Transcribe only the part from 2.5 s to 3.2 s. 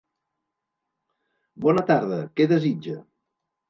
desitja?